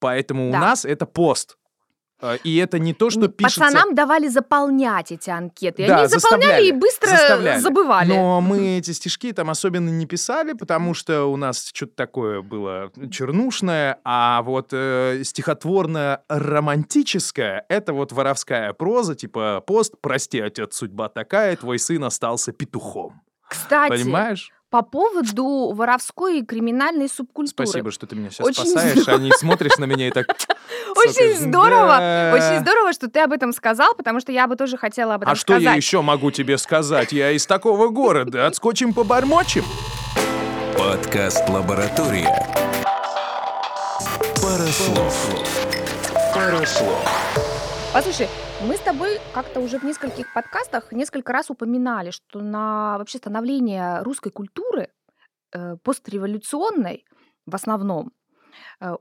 [0.00, 0.60] поэтому у Да.
[0.60, 1.56] нас это пост.
[2.24, 3.60] А, И это не то, что пишется...
[3.60, 5.86] Пацанам давали заполнять эти анкеты.
[5.86, 7.60] Да, они заполняли и быстро заставляли.
[7.60, 8.08] забывали.
[8.08, 12.90] Но мы эти стишки там особенно не писали, потому что у нас что-то такое было
[13.10, 21.54] чернушное, а вот э, стихотворно-романтическое— это вот воровская проза, типа «Пост, прости, отец, судьба такая,
[21.56, 23.20] твой сын остался петухом».
[23.46, 24.53] Кстати, Понимаешь?
[24.74, 27.68] По поводу воровской и криминальной субкультуры.
[27.68, 30.26] Спасибо, что ты меня сейчас Очень спасаешь, а не смотришь на меня и так...
[30.96, 35.14] Очень здорово, очень здорово, что ты об этом сказал, потому что я бы тоже хотела
[35.14, 35.76] об этом А что я сказать.
[35.76, 37.12] еще могу тебе сказать?
[37.12, 38.46] Я из такого города.
[38.48, 39.64] Отскочим побормочем?
[40.76, 42.34] Подкаст «Лаборатория».
[44.42, 45.28] Парослов.
[46.34, 47.08] Парослов.
[47.92, 48.28] Послушай,
[48.62, 54.00] мы с тобой как-то уже в нескольких подкастах несколько раз упоминали, что на вообще становление
[54.02, 54.90] русской культуры
[55.52, 57.04] э, постреволюционной
[57.46, 58.12] в основном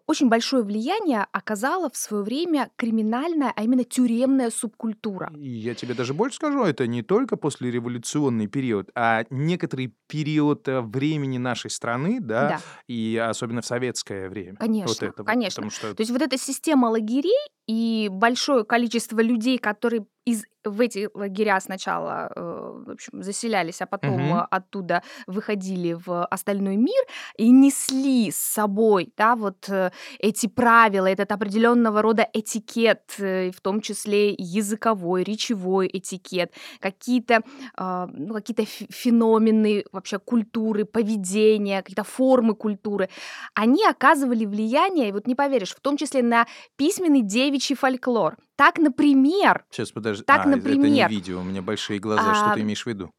[0.08, 5.32] очень большое влияние оказала в свое время криминальная, а именно тюремная субкультура.
[5.36, 10.82] И я тебе даже больше скажу, это не только послереволюционный период, а некоторый период э,
[10.82, 14.56] времени нашей страны, да, Да, и особенно в советское время.
[14.58, 15.56] Конечно, вот это вот, конечно.
[15.56, 17.34] потому что То есть вот эта система лагерей
[17.68, 23.86] и большое количество людей, которые из, в эти лагеря сначала э, в общем, заселялись, а
[23.86, 27.04] потом э, оттуда выходили в остальной мир
[27.38, 29.73] и несли с собой да, вот, э,
[30.20, 37.42] эти правила, этот определенного рода этикет, э, в том числе языковой, речевой этикет, какие-то
[37.76, 43.10] а, ну, какие-то фе- феномены вообще культуры, поведения, какие-то формы культуры,
[43.54, 48.38] они оказывали влияние, и вот не поверишь, в том числе на письменный девичий фольклор.
[48.56, 50.24] Так, например, Сейчас, подожди.
[50.24, 52.34] Так, а, это не например, видео, у меня большие глаза.
[52.34, 53.12] Что а, ты имеешь в виду?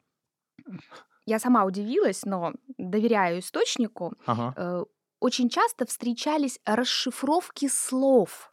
[1.27, 4.85] я сама удивилась, но доверяю источнику, Ага.
[5.21, 8.53] Очень часто встречались расшифровки слов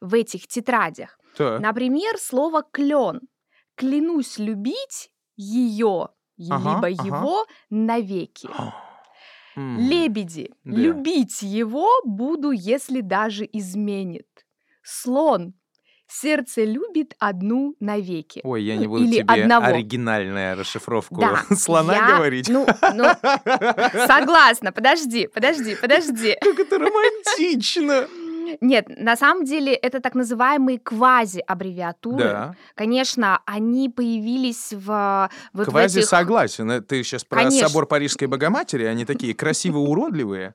[0.00, 1.18] в этих тетрадях.
[1.36, 1.60] Так.
[1.60, 3.20] Например, слово клен.
[3.74, 6.08] Клянусь любить ее,
[6.48, 7.06] Ага, либо ага.
[7.06, 8.48] его навеки.
[9.54, 10.52] Лебеди.
[10.64, 10.76] Да.
[10.76, 14.46] Любить его буду, если даже изменит.
[14.82, 15.54] Слон.
[16.08, 18.40] Сердце любит одну навеки.
[18.44, 19.66] Ой, я Ну, не буду или тебе одного.
[19.66, 22.48] оригинальная расшифровку Да, слона я- говорить.
[22.48, 23.04] Ну, ну,
[24.06, 24.72] согласна.
[24.72, 26.36] Подожди, подожди, подожди.
[26.40, 28.06] Как это романтично.
[28.60, 32.18] Нет, на самом деле это так называемые квази-аббревиатуры.
[32.24, 32.54] Да.
[32.76, 36.08] Конечно, они появились в вот в Квази этих...
[36.70, 37.68] Э, Ты сейчас про Конечно.
[37.68, 40.54] собор Парижской Богоматери, они такие красиво-уродливые.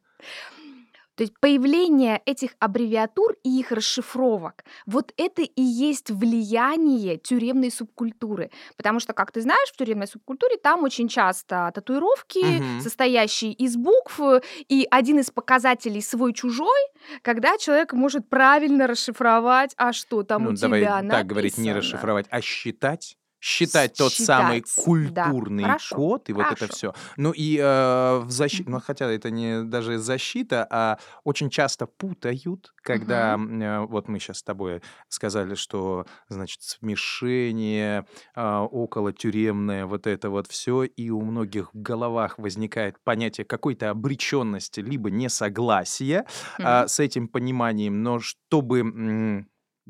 [1.22, 8.50] То есть появление этих аббревиатур и их расшифровок, вот это и есть влияние тюремной субкультуры.
[8.76, 12.80] Потому что, как ты знаешь, в тюремной субкультуре там очень часто татуировки, Мгм.
[12.80, 14.20] состоящие из букв,
[14.68, 16.82] и один из показателей свой-чужой,
[17.22, 21.70] когда человек может правильно расшифровать, а что там ну, у давай тебя так говорить, не
[21.72, 21.78] написано.
[21.98, 23.16] расшифровать, а считать.
[23.44, 25.36] Считать тот самый Считать, да.
[25.42, 26.68] культурный Хорошо, код и вот это хорошо.
[26.68, 26.94] все.
[27.18, 32.72] Ну и э, в защиту, ну хотя это не даже защита, а очень часто путают,
[32.84, 39.88] когда м, э, вот мы сейчас с тобой сказали, что значит смешение, а, около тюремное,
[39.88, 46.26] вот это вот все, и у многих в головах возникает понятие какой-то обреченности либо несогласия
[46.62, 46.88] а, Мгм.
[46.88, 48.84] с этим пониманием, но чтобы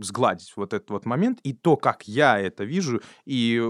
[0.03, 3.61] сгладить вот этот вот момент и то, как я это вижу, и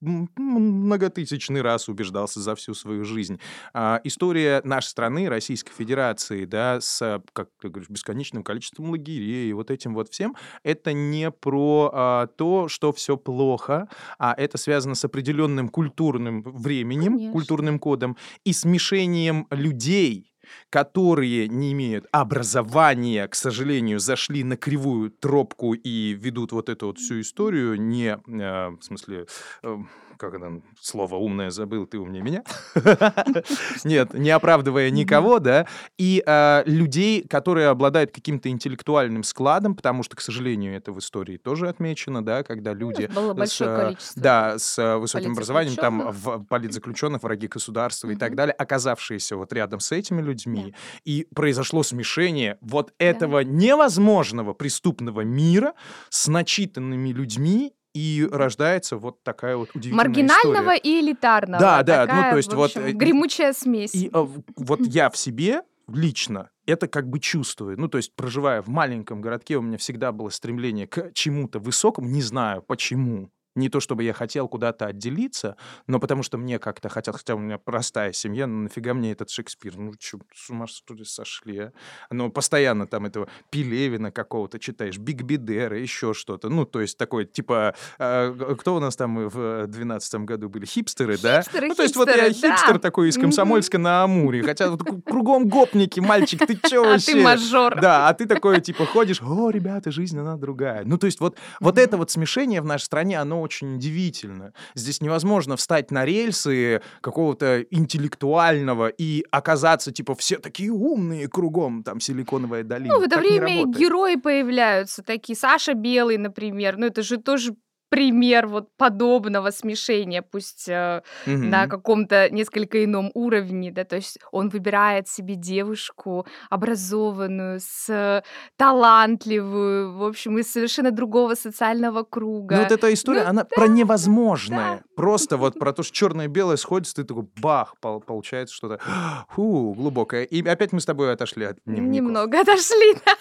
[0.00, 3.40] многотысячный раз убеждался за всю свою жизнь.
[3.72, 9.52] А, история нашей страны, Российской Федерации, да, с, как ты говоришь, бесконечным количеством лагерей и
[9.52, 14.94] вот этим вот всем, это не про а, то, что все плохо, а это связано
[14.94, 17.32] с определенным культурным временем, Конечно.
[17.32, 20.32] культурным кодом и смешением людей,
[20.70, 26.98] которые не имеют образования, к сожалению, зашли на кривую тропку и ведут вот эту вот
[26.98, 29.26] всю историю, не, э, в смысле,
[29.62, 29.76] э,
[30.18, 32.44] как это слово умное забыл, ты умнее меня.
[33.84, 40.16] Нет, не оправдывая никого, да, и э, людей, которые обладают каким-то интеллектуальным складом, потому что,
[40.16, 43.76] к сожалению, это в истории тоже отмечено, да, когда Ну, люди было с, большое э,
[43.84, 49.36] количество да, с э, высоким образованием, там в политзаключенных, враги государства и так далее, оказавшиеся
[49.36, 55.74] вот рядом с этими людьми, и произошло смешение вот этого невозможного преступного мира
[56.10, 60.78] с начитанными людьми, и рождается вот такая вот удивительная Маргинального история.
[60.78, 61.60] и элитарного.
[61.60, 63.94] Да, да, ну, Такая, то есть в вот, общем, э, гремучая смесь.
[63.94, 67.80] И э, в- вот я в себе лично это как бы чувствую.
[67.80, 72.08] Ну, то есть, проживая в маленьком городке, у меня всегда было стремление к чему-то высокому,
[72.08, 73.30] не знаю почему.
[73.58, 77.38] Не то, чтобы я хотел куда-то отделиться, но потому что мне как-то хотелось, хотя у
[77.38, 79.76] меня простая семья, ну нафига мне этот Шекспир?
[79.76, 81.72] Ну, что, с ума что ли сошли, а?
[82.10, 86.48] Ну, постоянно там этого Пелевина какого-то читаешь, Бегбедера, еще что-то.
[86.48, 90.64] Ну, то есть, такой, типа, а, г- кто у нас там в двенадцатом году были?
[90.64, 91.42] Хипстеры, да?
[91.42, 92.56] Хипстеры, Ну, то есть, вот я хипстеры, да.
[92.56, 93.18] хипстер такой из.
[93.18, 97.12] Комсомольска на Амуре, хотя вот кругом гопники, мальчик, ты А вообще?
[97.14, 97.80] ты мажор.
[97.80, 100.84] Да, а ты такой, типа, ходишь, о, ребята, жизнь, она другая.
[100.84, 104.52] Ну, то есть вот, вот это вот смешение в нашей стране, оно очень удивительно.
[104.74, 111.98] Здесь невозможно встать на рельсы какого-то интеллектуального и оказаться, типа, все такие умные кругом, там,
[111.98, 112.94] Силиконовая долина.
[112.94, 116.76] Ну, в это Так время герои появляются, такие Саша Белый, например.
[116.76, 117.54] Ну, это же тоже
[117.88, 121.68] пример вот подобного смешения, пусть э, на Мгм.
[121.70, 128.22] каком-то несколько ином уровне, да, то есть он выбирает себе девушку образованную, с
[128.56, 132.56] талантливую, в общем, из совершенно другого социального круга.
[132.56, 134.76] Ну, вот эта история, Ну, она про невозможное.
[134.76, 134.82] да.
[134.96, 138.78] Просто вот про то, что черное и белое сходится, ты такой, бах, пол- получается что-то,
[139.30, 140.24] фу, глубокое.
[140.24, 141.92] И опять мы с тобой отошли от дневников.
[142.06, 143.12] Немного отошли, да.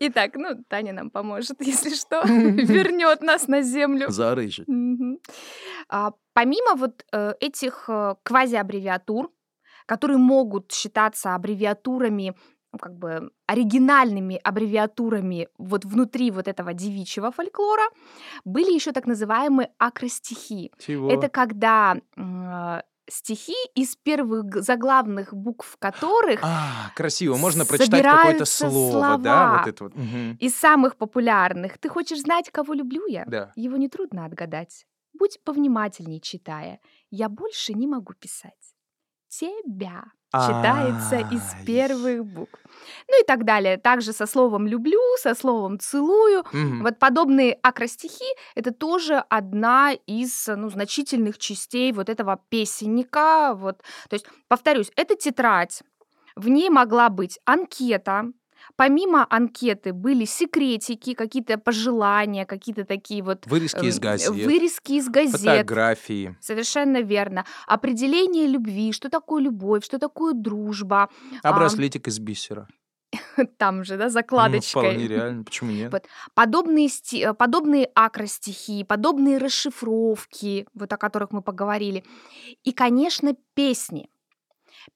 [0.00, 4.10] Итак, ну, Таня нам поможет, если что, вернет нас на землю.
[4.10, 4.68] Зарычит.
[4.68, 5.18] Мгм.
[5.88, 9.30] А, помимо вот э, этих э, квази-аббревиатур,
[9.86, 12.34] которые могут считаться аббревиатурами,
[12.72, 17.84] ну, как бы оригинальными аббревиатурами вот внутри вот этого девичьего фольклора,
[18.44, 20.70] были еще так называемые акростихи.
[20.78, 21.10] Чего?
[21.10, 27.36] Это когда э, стихи из первых заглавных букв которых А, красиво.
[27.36, 29.18] Можно прочитать какое-то слово, да?
[29.18, 29.58] слова.
[29.58, 29.94] Вот это вот.
[29.96, 30.36] Мгм.
[30.40, 31.78] из самых популярных.
[31.78, 33.24] Ты хочешь знать, кого люблю я?
[33.26, 33.52] Да.
[33.56, 34.86] Его нетрудно отгадать.
[35.12, 36.80] Будь повнимательней, читая.
[37.10, 38.74] Я больше не могу писать.
[39.28, 42.60] Тебя читается из первых букв.
[43.08, 43.78] Ну и так далее.
[43.78, 46.44] Также со словом «люблю», со словом «целую».
[46.82, 53.54] Вот подобные акростихи— это тоже одна из ну, значительных частей вот этого песенника.
[53.54, 53.82] Вот.
[54.08, 55.82] То есть, повторюсь, это тетрадь.
[56.36, 58.26] В ней могла быть анкета.
[58.76, 65.08] Помимо анкеты были секретики, какие-то пожелания, какие-то такие вот Вырезки из эм, газет, вырезки из
[65.08, 65.40] газет.
[65.40, 66.36] фотографии.
[66.40, 67.44] Совершенно верно.
[67.66, 71.08] Определение любви, что такое любовь, что такое дружба.
[71.42, 72.68] А А, браслетик из бисера.
[73.56, 74.82] Там же, да, Ну, закладочкой.
[74.82, 75.44] вполне реально.
[75.44, 75.90] Почему нет?
[75.92, 76.04] Вот.
[76.34, 82.04] Подобные, сти- э, подобные акростихи, подобные расшифровки, вот о которых мы поговорили.
[82.64, 84.08] И, конечно, песни.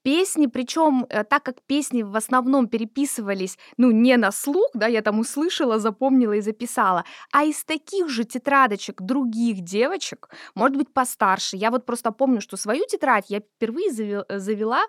[0.02, 5.18] Песни, причем так как песни в основном переписывались, ну, не на слух, да, я там
[5.20, 11.56] услышала, запомнила и записала, а из таких же тетрадочек других девочек, может быть, постарше.
[11.56, 14.84] Я вот просто помню, что свою тетрадь я впервые заве- завела,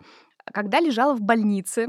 [0.53, 1.87] когда лежала в больнице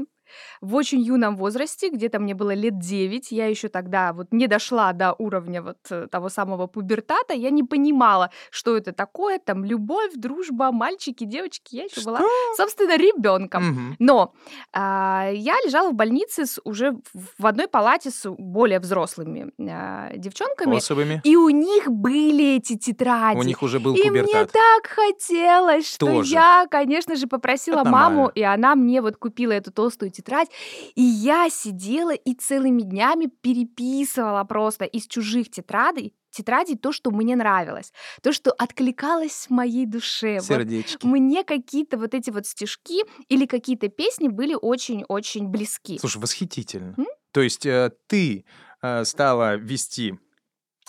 [0.61, 4.93] в очень юном возрасте, где-то мне было лет 9, я еще тогда вот не дошла
[4.93, 10.13] до уровня вот э, того самого пубертата, я не понимала, что это такое, там любовь,
[10.15, 12.21] дружба, мальчики, девочки, я еще была,
[12.55, 13.63] собственно, ребенком.
[13.63, 13.95] Мгм.
[13.99, 14.33] Но
[14.73, 16.97] а, я лежала в больнице с, уже
[17.37, 21.21] в одной палате с более взрослыми а, девчонками, Особыми.
[21.23, 23.37] и у них были эти тетради.
[23.37, 24.51] У них уже был И мне пубертат.
[24.51, 26.33] так хотелось, что Тоже.
[26.33, 30.49] я, конечно же, попросила Это маму, и она мне вот купила эту толстую тетрадь.
[30.95, 37.35] И я сидела и целыми днями переписывала просто из чужих тетрадей, тетрадей то, что мне
[37.35, 40.35] нравилось, то, что откликалось в моей душе.
[40.35, 41.05] Вот Сердечки.
[41.05, 45.97] мне какие-то вот эти вот стишки или какие-то песни были очень-очень близки.
[45.99, 46.95] Слушай, восхитительно.
[46.97, 47.07] М?
[47.31, 48.45] То есть э, ты
[48.81, 50.17] э, стала вести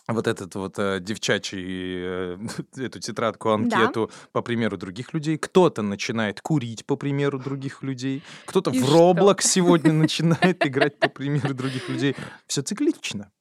[0.09, 2.39] вот этот вот э, девчачий, э,
[2.77, 5.37] эту тетрадку, анкету по примеру других людей.
[5.39, 8.23] Кто-то начинает курить по примеру других людей.
[8.47, 9.13] Кто-то И в что?
[9.13, 12.15] Roblox сегодня начинает играть по примеру других людей.
[12.47, 13.33] Все циклично.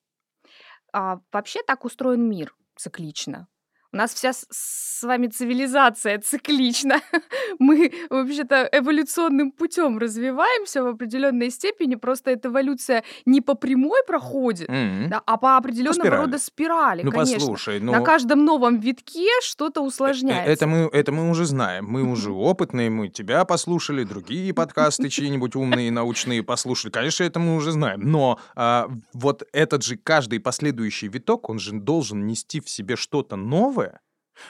[0.94, 3.48] А, вообще так устроен мир циклично.
[3.96, 7.02] У нас вся с вами цивилизация циклична.
[7.60, 14.68] Мы, вообще-то, эволюционным путем развиваемся в определенной степени, просто эта эволюция не по прямой проходит,
[14.68, 15.10] Мгм.
[15.10, 16.22] да, а по определенного спирали.
[16.22, 17.36] рода спирали, Ну, конечно.
[17.36, 18.04] послушай, На ну...
[18.04, 20.52] каждом новом витке что-то Э, усложняется.
[20.52, 21.86] Это мы, это мы уже знаем.
[21.86, 26.92] Мы уже опытные, мы тебя послушали, другие подкасты чьи-нибудь умные, научные послушали.
[26.92, 28.02] Конечно, это мы уже знаем.
[28.02, 33.38] Но а, вот этот же каждый последующий виток, он же должен нести в себе что-то
[33.38, 33.85] новое.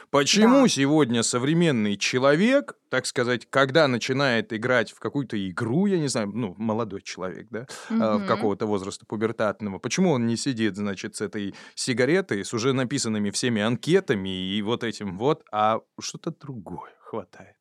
[0.09, 0.67] Почему Да.
[0.67, 6.55] сегодня современный человек, так сказать, когда начинает играть в какую-то игру, я не знаю, ну,
[6.57, 11.55] молодой человек, да, а, в какого-то возраста пубертатного, почему он не сидит, значит, с этой
[11.75, 17.55] сигаретой, с уже написанными всеми анкетами и вот этим вот, а что-то другое хватает?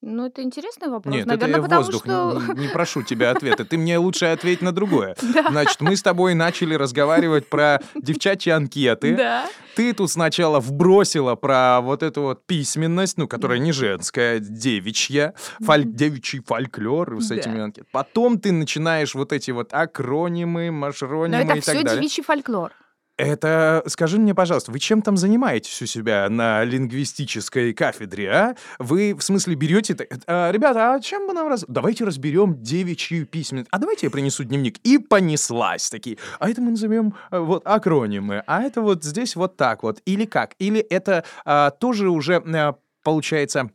[0.00, 1.12] Ну, это интересный вопрос.
[1.12, 2.40] Нет, Наверное, это я воздух, что...
[2.54, 3.64] не, не прошу тебя ответа.
[3.64, 5.16] Ты мне лучше ответь на другое.
[5.34, 5.50] Да.
[5.50, 9.16] Значит, мы с тобой начали разговаривать про девчачьи анкеты.
[9.16, 9.46] Да.
[9.76, 15.84] Ты тут сначала вбросила про вот эту вот письменность, ну, которая не женская, девичья, фоль-
[15.84, 17.36] девичий фольклор с Да.
[17.36, 17.86] этими анкетами.
[17.92, 22.00] Потом ты начинаешь вот эти вот акронимы, машронимы это и так все далее.
[22.00, 22.72] девичий фольклор.
[23.18, 28.56] Это, скажи мне, пожалуйста, вы чем там занимаетесь у себя на лингвистической кафедре, а?
[28.78, 29.96] Вы, в смысле, берете...
[30.28, 31.64] «А, ребята, а чем бы нам раз...
[31.66, 33.68] Давайте разберем девичью письменность.
[33.72, 34.78] А давайте я принесу дневник.
[34.84, 36.16] И понеслась такие.
[36.38, 38.44] А это мы назовем э, вот акронимы.
[38.46, 40.00] А это вот здесь вот так вот.
[40.04, 40.54] Или как?
[40.60, 43.70] Или это а, тоже уже, а, получается,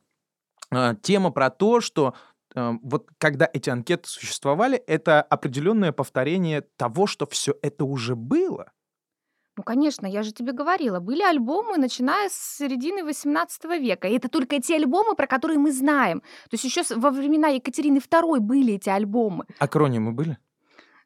[0.72, 2.14] а, тема про то, что
[2.56, 8.72] а, вот когда эти анкеты существовали, это определенное повторение того, что все это уже было.
[9.56, 14.08] Ну, конечно, я же тебе говорила, были альбомы, начиная с середины 18 века.
[14.08, 16.22] И это только те альбомы, про которые мы знаем.
[16.50, 19.46] То есть еще во времена Екатерины II были эти альбомы.
[19.60, 20.38] Акронимы были?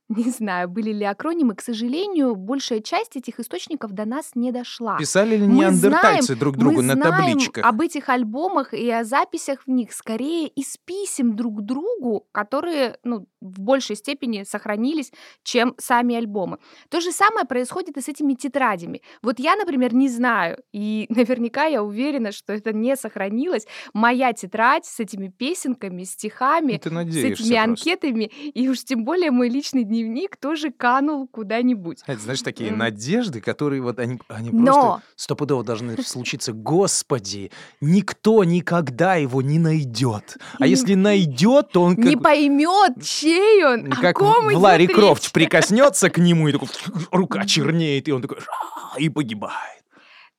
[0.15, 1.53] Не знаю, были ли акронимы.
[1.55, 4.97] К сожалению, большая часть этих источников до нас не дошла.
[4.97, 7.65] Писали ли Мы неандертальцы знаем- друг другу Мы на знаем табличках?
[7.65, 13.27] об этих альбомах и о записях в них скорее из писем друг другу, которые ну,
[13.41, 15.11] в большей степени сохранились,
[15.43, 16.59] чем сами альбомы.
[16.89, 19.01] То же самое происходит и с этими тетрадями.
[19.21, 23.67] Вот я, например, не знаю, и наверняка я уверена, что это не сохранилось.
[23.93, 27.61] Моя тетрадь с этими песенками, стихами, Ну, с этими просто.
[27.63, 29.96] анкетами, и уж тем более мой личный дневник
[30.39, 31.99] тоже канул куда-нибудь.
[32.05, 36.53] Это, знаешь, такие надежды, которые вот они, они Но- просто стопудово должны случиться.
[36.53, 40.37] Господи, никто никогда его не найдет.
[40.59, 44.87] А если найдет, то он как, Не поймет, чей он, как в Ларри.
[44.87, 46.69] Крофт прикоснется к нему и такой
[47.11, 48.37] рука чернеет, и он такой
[48.97, 49.83] и погибает.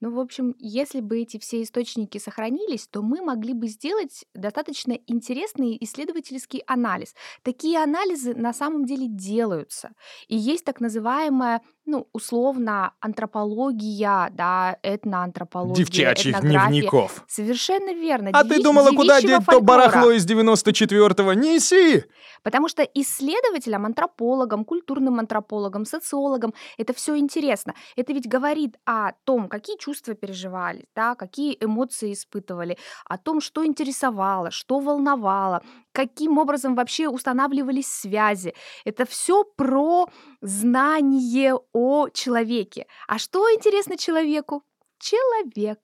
[0.00, 4.92] Ну, в общем, если бы эти все источники сохранились, то мы могли бы сделать достаточно
[5.06, 7.14] интересный исследовательский анализ.
[7.42, 9.90] Такие анализы на самом деле делаются.
[10.28, 16.68] И есть так называемая, ну, условно, антропология, да, этноантропология, Девчачьих этнография.
[16.68, 17.24] дневников.
[17.27, 18.31] Совершенно верно.
[18.33, 19.64] А ты деви- думала, куда деть то фольклора.
[19.64, 21.33] барахло из 94-го?
[21.33, 22.05] Неси!
[22.42, 27.74] Потому что исследователям, антропологам, культурным антропологам, социологам это все интересно.
[27.96, 33.66] Это ведь говорит о том, какие чувства переживали, да, какие эмоции испытывали, о том, что
[33.66, 35.62] интересовало, что волновало,
[35.98, 38.54] каким образом вообще устанавливались связи.
[38.84, 40.06] Это все про
[40.40, 42.87] знание о человеке.
[43.08, 44.62] А что интересно человеку?
[45.00, 45.78] Человек,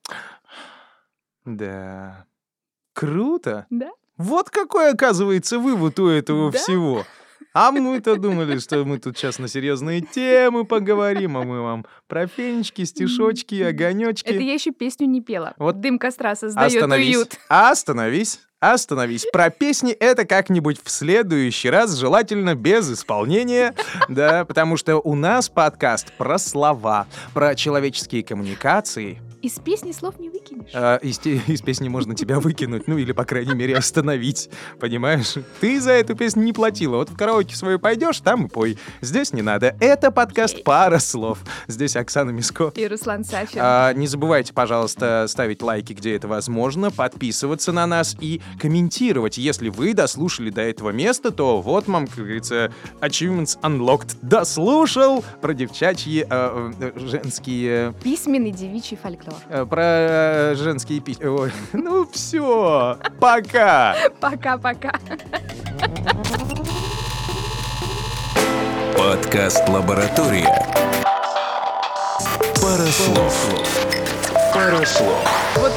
[1.43, 2.25] Да.
[2.93, 3.65] Круто.
[3.69, 3.91] да?
[4.17, 6.57] Вот какой, оказывается, вывод у этого Да?
[6.57, 7.03] всего.
[7.53, 12.27] А мы-то думали, что мы тут сейчас на серьезные темы поговорим, а мы вам про
[12.27, 14.27] фенечки, стишочки, огонечки.
[14.29, 15.53] Это я еще песню не пела.
[15.57, 17.15] Вот Дым костра создает Остановись.
[17.15, 17.37] уют.
[17.49, 18.39] Остановись.
[18.73, 19.27] Остановись.
[19.31, 23.75] Про песни это как-нибудь в следующий раз, желательно без исполнения,
[24.09, 29.21] да, потому что у нас подкаст про слова, про человеческие коммуникации.
[29.45, 30.71] Из песни слов не выкинешь.
[30.73, 35.35] А, из, из песни можно тебя выкинуть, ну или, по крайней мере, остановить, понимаешь?
[35.61, 36.95] Ты за эту песню не платила.
[36.95, 38.79] Вот в караоке свою пойдешь, там и пой.
[39.01, 39.75] Здесь не надо.
[39.79, 41.37] Это подкаст «Пара слов».
[41.67, 42.73] Здесь Оксана Миско.
[42.75, 43.59] И Руслан Сафин.
[43.61, 49.37] А, не забывайте, пожалуйста, ставить лайки, где это возможно, подписываться на нас и комментировать.
[49.37, 54.17] Если вы дослушали до этого места, то вот вам, как говорится, Achievements Unlocked.
[54.23, 59.34] Дослушал про девчачьи, э, э, женские, Письменный девичий фольклор.
[59.49, 61.29] Э, про э, женские письма.
[61.29, 63.95] Ой, ну все, пока.
[64.19, 64.93] Пока-пока.
[68.97, 70.47] Подкаст «Лаборатория».
[72.61, 73.49] Пара слов.
[74.53, 75.53] Пара слов.
[75.57, 75.71] Вот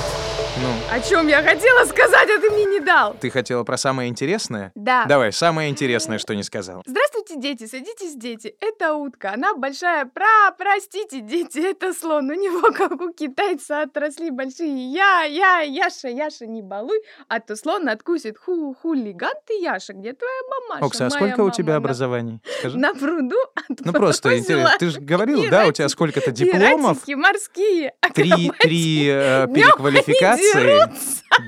[0.60, 3.14] Ну, О чем я хотела сказать, а ты мне не дал.
[3.14, 4.72] ты хотела про самое интересное?
[4.74, 5.04] Да.
[5.06, 6.82] Давай, самое интересное, что не сказал.
[6.86, 8.54] Здравствуйте, дети, садитесь, дети.
[8.60, 9.32] Это утка.
[9.34, 10.06] Она большая.
[10.06, 10.26] Про,
[10.56, 12.30] простите, дети, это слон.
[12.30, 17.56] У него, как у китайца, отросли большие я, я, Яша, Яша, не балуй, а то
[17.56, 19.92] слон откусит ху, хулиган ты, Яша.
[19.92, 20.84] Где твоя мамаша?
[20.84, 22.40] Окса, а сколько у тебя на- образований?
[22.58, 22.78] Скажи.
[22.78, 23.36] На пруду
[23.68, 24.76] Ну просто интересно.
[24.78, 27.92] Ты же говорил, да, у тебя сколько-то дипломов, морские.
[28.14, 28.58] три, акробатики.
[28.62, 30.82] три э, переквалификации,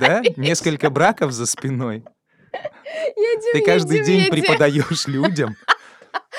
[0.00, 2.04] да, несколько браков за спиной.
[3.52, 5.56] Ты каждый день преподаешь людям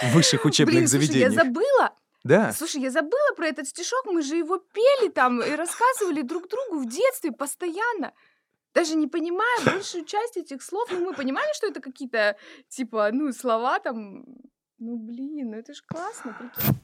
[0.01, 1.45] в высших учебных Блин, слушай, я заведениях.
[1.45, 1.95] забыла.
[2.23, 6.49] Да, Слушай, я забыла про этот стишок, мы же его пели там и рассказывали друг
[6.49, 8.13] другу в детстве постоянно.
[8.75, 12.37] Даже не понимая большую часть этих слов, но мы понимали, что это какие-то,
[12.69, 14.23] типа, ну, слова там...
[14.77, 16.81] Ну, блин, ну это ж классно, прикинь.